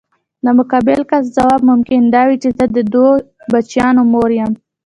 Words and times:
د 0.43 0.45
مقابل 0.59 0.99
کس 1.09 1.23
ځواب 1.35 1.61
ممکن 1.69 2.01
دا 2.13 2.21
وي 2.27 2.37
چې 2.43 2.49
زه 2.57 2.65
د 2.75 2.77
دوه 2.93 3.13
بچیانو 3.51 4.01
مور 4.13 4.29
یم. 4.39 4.51